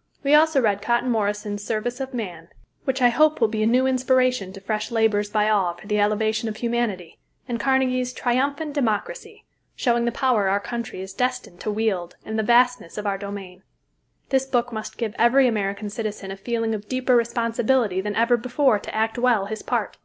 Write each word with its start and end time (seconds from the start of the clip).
]We 0.24 0.34
also 0.34 0.58
read 0.62 0.80
Cotton 0.80 1.10
Morrison's 1.10 1.62
"Service 1.62 2.00
of 2.00 2.14
Man," 2.14 2.48
which 2.86 3.02
I 3.02 3.10
hope 3.10 3.42
will 3.42 3.48
be 3.48 3.62
a 3.62 3.66
new 3.66 3.86
inspiration 3.86 4.50
to 4.54 4.60
fresh 4.62 4.90
labors 4.90 5.28
by 5.28 5.50
all 5.50 5.74
for 5.74 5.86
the 5.86 6.00
elevation 6.00 6.48
of 6.48 6.56
humanity, 6.56 7.18
and 7.46 7.60
Carnegie's 7.60 8.14
"Triumphant 8.14 8.72
Democracy," 8.72 9.44
showing 9.74 10.06
the 10.06 10.12
power 10.12 10.48
our 10.48 10.60
country 10.60 11.02
is 11.02 11.12
destined 11.12 11.60
to 11.60 11.70
wield 11.70 12.16
and 12.24 12.38
the 12.38 12.42
vastness 12.42 12.96
of 12.96 13.06
our 13.06 13.18
domain. 13.18 13.64
This 14.30 14.46
book 14.46 14.72
must 14.72 14.96
give 14.96 15.14
every 15.18 15.46
American 15.46 15.90
citizen 15.90 16.30
a 16.30 16.38
feeling 16.38 16.74
of 16.74 16.88
deeper 16.88 17.14
responsibility 17.14 18.00
than 18.00 18.16
ever 18.16 18.38
before 18.38 18.78
to 18.78 18.94
act 18.94 19.18
well 19.18 19.44
his 19.44 19.60
part. 19.60 19.98